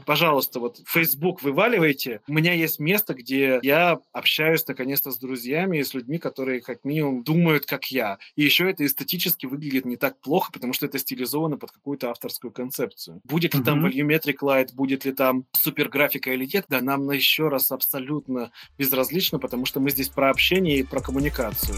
[0.06, 2.22] пожалуйста, вот Facebook вываливайте.
[2.28, 6.84] У меня есть место, где я общаюсь наконец-то с друзьями и с людьми, которые как
[6.84, 8.18] минимум думают, как я.
[8.36, 12.52] И еще это эстетически выглядит не так плохо, потому что это стилизовано под какую-то авторскую
[12.52, 13.22] концепцию.
[13.24, 13.63] Будет ли mm-hmm.
[13.63, 18.52] там volumetric light, будет ли там суперграфика или нет, да нам на еще раз абсолютно
[18.78, 21.76] безразлично, потому что мы здесь про общение и про коммуникацию.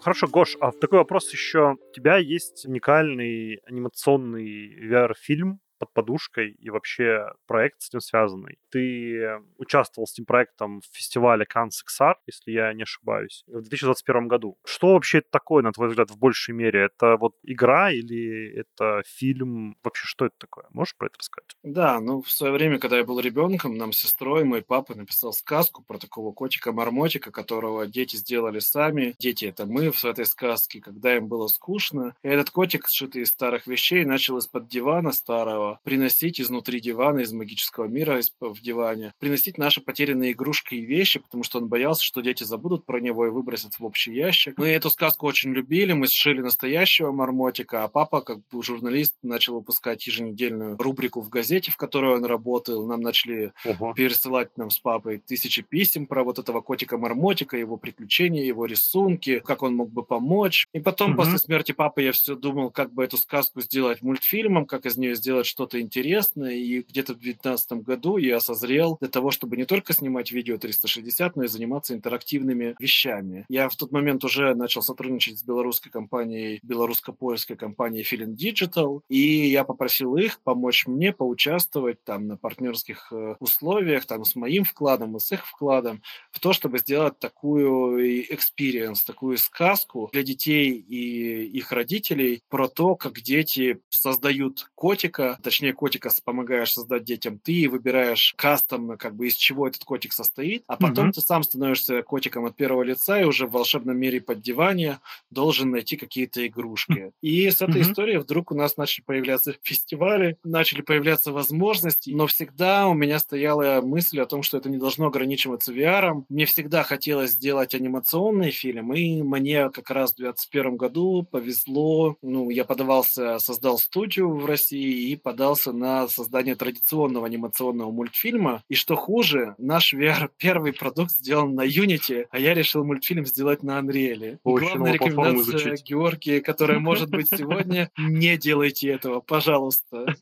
[0.00, 1.74] Хорошо, Гош, а такой вопрос еще.
[1.74, 8.58] У тебя есть уникальный анимационный VR-фильм, под подушкой и вообще проект с ним связанный.
[8.70, 14.28] Ты участвовал с этим проектом в фестивале Cannes XR, если я не ошибаюсь, в 2021
[14.28, 14.56] году.
[14.64, 16.84] Что вообще это такое, на твой взгляд, в большей мере?
[16.84, 19.76] Это вот игра или это фильм?
[19.82, 20.66] Вообще, что это такое?
[20.70, 21.56] Можешь про это рассказать?
[21.62, 25.32] Да, ну, в свое время, когда я был ребенком, нам с сестрой мой папа написал
[25.32, 29.14] сказку про такого котика-мармотика, которого дети сделали сами.
[29.18, 32.14] Дети— это мы в этой сказке, когда им было скучно.
[32.22, 37.32] И этот котик, сшитый из старых вещей, начал из-под дивана старого приносить изнутри дивана, из
[37.32, 42.20] магического мира в диване, приносить наши потерянные игрушки и вещи, потому что он боялся, что
[42.20, 44.58] дети забудут про него и выбросят в общий ящик.
[44.58, 49.54] Мы эту сказку очень любили, мы сшили настоящего мармотика, а папа, как бы журналист, начал
[49.54, 52.86] выпускать еженедельную рубрику в газете, в которой он работал.
[52.86, 53.94] Нам начали Ого.
[53.94, 59.62] пересылать нам с папой тысячи писем про вот этого котика-мармотика, его приключения, его рисунки, как
[59.62, 60.66] он мог бы помочь.
[60.72, 61.18] И потом, угу.
[61.22, 65.14] после смерти папы, я все думал, как бы эту сказку сделать мультфильмом, как из нее
[65.14, 69.66] сделать что что-то интересное, и где-то в 2019 году я созрел для того, чтобы не
[69.66, 73.44] только снимать видео 360, но и заниматься интерактивными вещами.
[73.50, 79.48] Я в тот момент уже начал сотрудничать с белорусской компанией, белорусско-польской компанией Feeling Digital, и
[79.48, 85.18] я попросил их помочь мне поучаствовать там на партнерских э, условиях, там с моим вкладом
[85.18, 91.44] и с их вкладом, в то, чтобы сделать такую experience, такую сказку для детей и
[91.44, 98.34] их родителей про то, как дети создают котика, точнее котика помогаешь создать детям ты, выбираешь
[98.36, 101.12] кастомно, как бы из чего этот котик состоит, а потом mm-hmm.
[101.12, 105.72] ты сам становишься котиком от первого лица и уже в волшебном мире под диване должен
[105.72, 107.10] найти какие-то игрушки.
[107.20, 107.82] И с этой mm-hmm.
[107.82, 113.80] историей вдруг у нас начали появляться фестивали, начали появляться возможности, но всегда у меня стояла
[113.80, 116.24] мысль о том, что это не должно ограничиваться VR.
[116.28, 122.50] Мне всегда хотелось сделать анимационный фильм, и мне как раз в 2021 году повезло, ну,
[122.50, 128.62] я подавался, создал студию в России и подал подался на создание традиционного анимационного мультфильма.
[128.68, 133.62] И что хуже, наш VR первый продукт сделан на Unity, а я решил мультфильм сделать
[133.62, 134.38] на Unreal.
[134.44, 140.14] Главная рекомендация Георгии, которая может быть сегодня, не делайте этого, пожалуйста.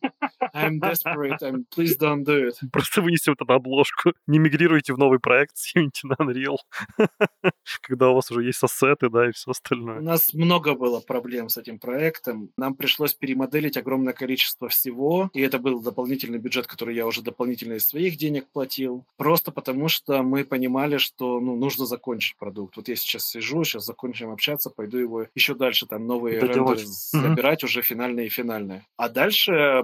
[0.59, 2.57] I'm desperate, I'm, please don't do it.
[2.73, 4.13] Просто вынесем эту обложку.
[4.27, 6.57] Не мигрируйте в новый проект с Unity на Unreal,
[7.83, 9.99] когда у вас уже есть ассеты, да, и все остальное.
[9.99, 12.51] У нас много было проблем с этим проектом.
[12.57, 17.75] Нам пришлось перемоделить огромное количество всего, и это был дополнительный бюджет, который я уже дополнительно
[17.75, 22.77] из своих денег платил, просто потому что мы понимали, что ну, нужно закончить продукт.
[22.77, 27.65] Вот я сейчас сижу, сейчас закончим общаться, пойду его еще дальше, там новые рендеры собирать,
[27.65, 28.87] уже финальные и финальные.
[28.97, 29.83] А дальше э,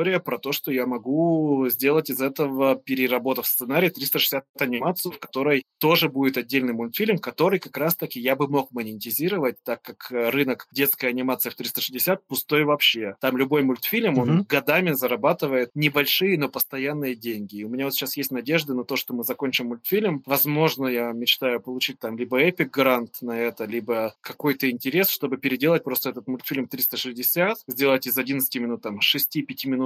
[0.00, 5.64] история про то, что я могу сделать из этого, переработав сценарий, 360 анимацию, в которой
[5.78, 10.66] тоже будет отдельный мультфильм, который как раз-таки я бы мог монетизировать, так как э, рынок
[10.72, 13.16] детской анимации в 360 пустой вообще.
[13.20, 14.46] Там любой мультфильм, он mm-hmm.
[14.48, 17.56] годами зарабатывает небольшие, но постоянные деньги.
[17.56, 20.22] И у меня вот сейчас есть надежда на то, что мы закончим мультфильм.
[20.24, 25.84] Возможно, я мечтаю получить там либо Epic грант на это, либо какой-то интерес, чтобы переделать
[25.84, 28.98] просто этот мультфильм 360, сделать из 11 минут там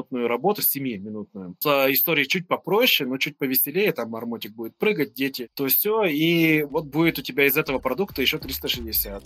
[0.05, 1.57] 6-5-минутную работу, 7-минутную.
[1.61, 6.63] С историей чуть попроще, но чуть повеселее, там Мармотик будет прыгать, дети, то все, и
[6.63, 9.23] вот будет у тебя из этого продукта еще 360.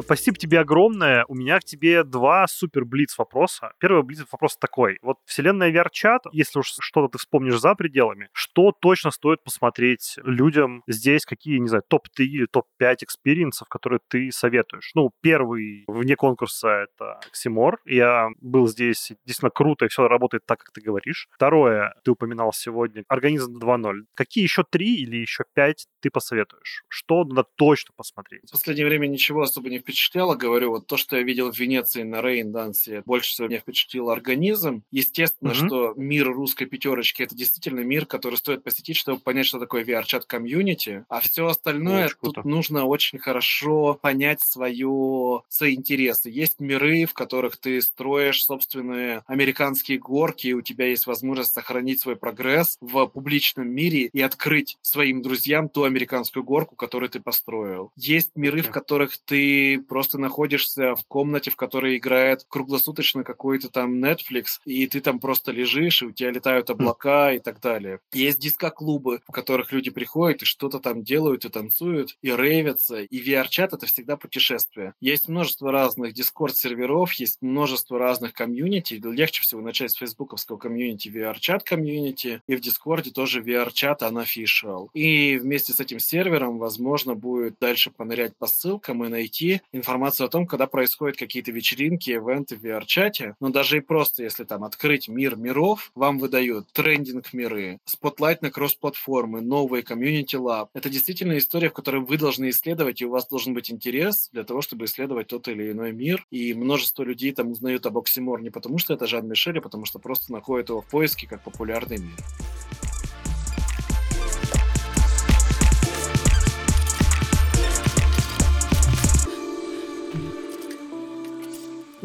[0.00, 1.24] Спасибо тебе огромное.
[1.28, 3.72] У меня к тебе два супер блиц вопроса.
[3.78, 4.98] Первый блиц вопрос такой.
[5.02, 10.82] Вот вселенная VR-чат, если уж что-то ты вспомнишь за пределами, что точно стоит посмотреть людям
[10.86, 14.90] здесь, какие, не знаю, топ-3 или топ-5 experience ов, которые ты советуешь?
[14.94, 17.78] Ну, первый вне конкурса— это Oxymore.
[17.84, 21.28] Я был здесь, действительно круто, и все работает так, как ты говоришь.
[21.32, 24.06] Второе, ты упоминал сегодня, Организм 2.0.
[24.14, 26.84] Какие еще три или еще пять ты посоветуешь?
[26.88, 28.48] Что надо точно посмотреть?
[28.48, 32.02] В последнее время ничего особо не впечатляло, говорю, вот то, что я видел в Венеции
[32.02, 34.82] на Рейн-дансе, больше всего меня впечатлил организм.
[34.90, 35.66] Естественно, mm-hmm.
[35.66, 40.24] что мир русской пятерочки это действительно мир, который стоит посетить, чтобы понять, что такое VR-чат
[40.24, 41.04] комьюнити.
[41.08, 42.48] А все остальное очень тут круто.
[42.48, 46.30] нужно очень хорошо понять свое, свои интересы.
[46.30, 52.00] Есть миры, в которых ты строишь собственные американские горки, и у тебя есть возможность сохранить
[52.00, 57.92] свой прогресс в публичном мире и открыть своим друзьям ту американскую горку, которую ты построил.
[57.96, 58.68] Есть миры, okay.
[58.68, 64.86] в которых ты просто находишься в комнате, в которой играет круглосуточно какой-то там Netflix, и
[64.86, 66.72] ты там просто лежишь, и у тебя летают хм.
[66.72, 68.00] облака и так далее.
[68.12, 73.22] Есть диско-клубы, в которых люди приходят и что-то там делают, и танцуют, и рейвятся, и
[73.22, 74.94] VR-чат— это всегда путешествие.
[75.00, 81.62] Есть множество разных Discord-серверов, есть множество разных комьюнити, легче всего начать с фейсбуковского комьюнити VRChat
[81.64, 84.88] community, и в Discord е тоже VRChat unofficial.
[84.94, 90.30] И вместе с этим сервером, возможно, будет дальше понырять по ссылкам и найти информацию о
[90.30, 93.36] том, когда происходят какие-то вечеринки, ивенты в VR-чате.
[93.40, 98.50] Но даже и просто, если там открыть мир миров, вам выдают trending миры, spotlight на
[98.50, 100.70] кросс-платформы, новые community lab.
[100.74, 104.44] Это действительно история, в которой вы должны исследовать, и у вас должен быть интерес для
[104.44, 106.26] того, чтобы исследовать тот или иной мир.
[106.30, 109.84] И множество людей там узнают об Oxymore не потому, что это Жан Мишель, а потому
[109.84, 112.16] что просто находят его в поиске как популярный мир.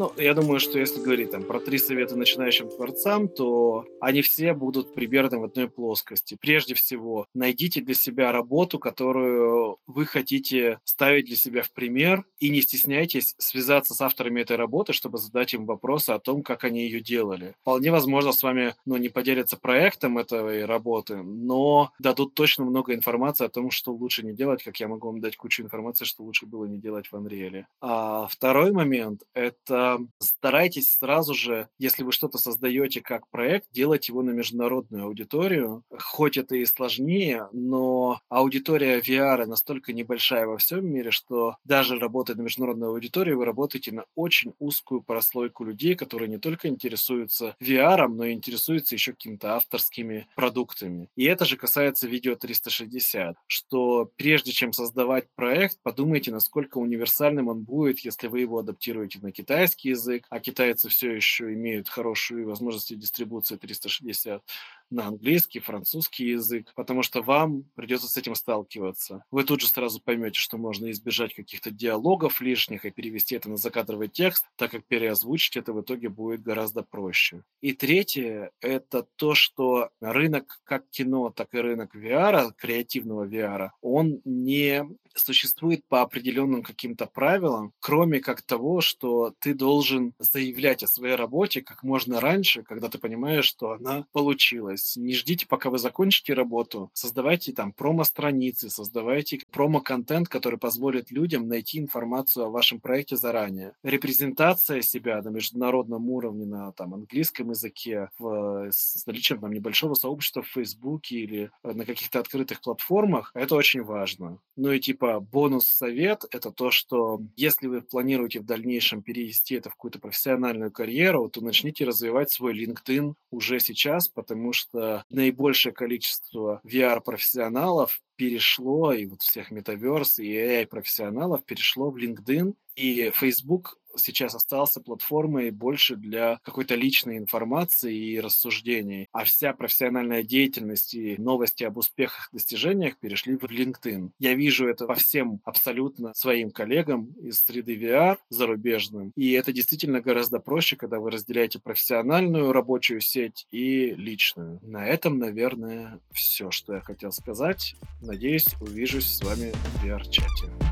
[0.00, 4.54] Ну, я думаю, что если говорить там про три совета начинающим творцам, то они все
[4.54, 6.38] будут примерно в одной плоскости.
[6.40, 12.48] Прежде всего, найдите для себя работу, которую вы хотите ставить для себя в пример, и
[12.48, 16.84] не стесняйтесь связаться с авторами этой работы, чтобы задать им вопросы о том, как они
[16.84, 17.54] ее делали.
[17.60, 23.44] Вполне возможно, с вами ну, не поделятся проектом этой работы, но дадут точно много информации
[23.44, 26.46] о том, что лучше не делать, как я могу вам дать кучу информации, что лучше
[26.46, 27.64] было не делать в Unreal.
[27.82, 34.22] А второй момент— это старайтесь сразу же, если вы что-то создаете как проект, делать его
[34.22, 35.82] на международную аудиторию.
[35.98, 42.34] Хоть это и сложнее, но аудитория VR настолько небольшая во всем мире, что даже работая
[42.36, 48.08] на международную аудиторию, вы работаете на очень узкую прослойку людей, которые не только интересуются VR,
[48.08, 51.08] но и интересуются еще какими-то авторскими продуктами.
[51.16, 57.62] И это же касается видео 360, что прежде чем создавать проект, подумайте, насколько универсальным он
[57.62, 62.44] будет, если вы его адаптируете на китайский английский язык, а китайцы все еще имеют хорошие
[62.44, 64.42] возможности дистрибуции 360
[64.90, 69.24] на английский, французский язык, потому что вам придется с этим сталкиваться.
[69.30, 73.56] Вы тут же сразу поймете, что можно избежать каких-то диалогов лишних и перевести это на
[73.56, 77.42] закадровый текст, так как переозвучить это в итоге будет гораздо проще.
[77.60, 84.20] И третье— это то, что рынок как кино, так и рынок VR, креативного VR, он
[84.24, 91.14] не существует по определенным каким-то правилам, кроме как того, что ты должен заявлять о своей
[91.14, 95.78] работе как можно раньше, когда ты понимаешь, что она получилась есть не ждите, пока вы
[95.78, 96.90] закончите работу.
[96.94, 103.74] Создавайте там промо-страницы, создавайте промо-контент, который позволит людям найти информацию о вашем проекте заранее.
[103.82, 110.42] Репрезентация себя на международном уровне, на там, английском языке, в, с наличием там, небольшого сообщества
[110.42, 114.38] в Фейсбуке или на каких-то открытых платформах, это очень важно.
[114.56, 119.74] Ну и типа бонус-совет— это то, что если вы планируете в дальнейшем перевести это в
[119.74, 124.69] какую-то профессиональную карьеру, то начните развивать свой LinkedIn уже сейчас, потому что
[125.10, 133.76] наибольшее количество VR-профессионалов перешло, и вот всех метаверс, и AI-профессионалов перешло в LinkedIn, и Facebook
[133.96, 141.16] сейчас остался платформой больше для какой-то личной информации и рассуждений, а вся профессиональная деятельность и
[141.18, 144.12] новости об успехах, достижениях перешли в LinkedIn.
[144.18, 150.00] Я вижу это по всем абсолютно своим коллегам из среды VR зарубежным, и это действительно
[150.00, 154.58] гораздо проще, когда вы разделяете профессиональную рабочую сеть и личную.
[154.62, 157.74] На этом, наверное, все, что я хотел сказать.
[158.00, 160.69] Надеюсь, увижусь с вами в VR-чате.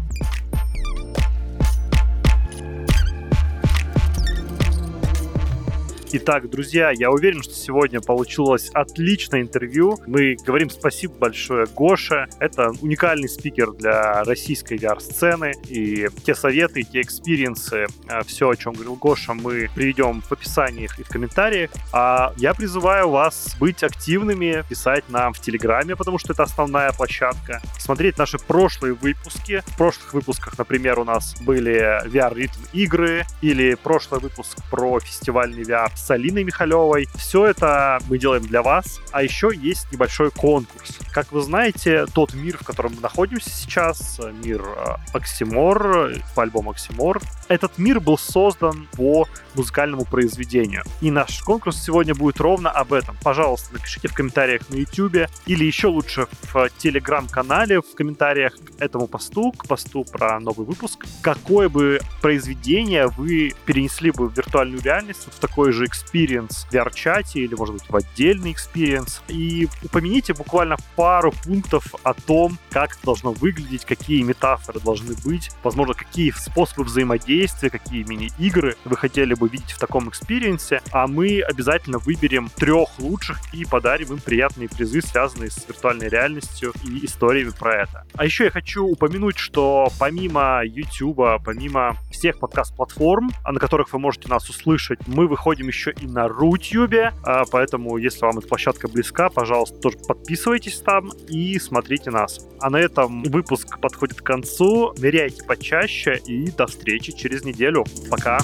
[6.11, 9.99] Итак, друзья, я уверен, что сегодня получилось отличное интервью.
[10.07, 12.27] Мы говорим спасибо большое Гоше.
[12.41, 15.53] Это уникальный спикер для российской VR-сцены.
[15.69, 20.33] И те советы, те experience ы, э, все, о чем говорил Гоша, мы приведем в
[20.33, 21.71] описании и в комментариях.
[21.93, 27.61] А я призываю вас быть активными, писать нам в Телеграме, потому что это основная площадка.
[27.79, 29.63] Смотреть наши прошлые выпуски.
[29.67, 35.97] В прошлых выпусках, например, у нас были VR-ритм игры или прошлый выпуск про фестивальный VR
[35.99, 37.09] с Алиной Михалевой.
[37.14, 39.01] Все это мы делаем для вас.
[39.11, 40.99] А еще есть небольшой конкурс.
[41.12, 46.70] Как вы знаете, тот мир, в котором мы находимся сейчас, мир э, Оксимор, по альбому
[46.70, 49.26] Оксимор, этот мир был создан по
[49.59, 50.83] музыкальному произведению.
[51.01, 53.17] И наш конкурс сегодня будет ровно об этом.
[53.23, 59.07] Пожалуйста, напишите в комментариях на YouTube или еще лучше в телеграм-канале в комментариях к этому
[59.07, 65.27] посту, к посту про новый выпуск, какое бы произведение вы перенесли бы в виртуальную реальность,
[65.31, 69.21] в такой же experience в VR-чате или, может быть, в отдельный experience.
[69.29, 75.51] И упомяните буквально пару пунктов о том, как это должно выглядеть, какие метафоры должны быть,
[75.63, 81.07] возможно, какие способы взаимодействия, какие мини-игры вы хотели бы видеть в таком experience е, а
[81.07, 87.05] мы обязательно выберем трех лучших и подарим им приятные призы, связанные с виртуальной реальностью и
[87.05, 88.07] историями про это.
[88.14, 94.28] А еще я хочу упомянуть, что помимо YouTube, помимо всех подкаст-платформ, на которых вы можете
[94.28, 99.28] нас услышать, мы выходим еще и на Рутюбе, а, поэтому если вам эта площадка близка,
[99.28, 102.46] пожалуйста, тоже подписывайтесь там и смотрите нас.
[102.61, 104.94] А на этом выпуск подходит к концу.
[104.99, 107.84] Ныряйте почаще и до встречи через неделю.
[108.11, 108.38] Пока!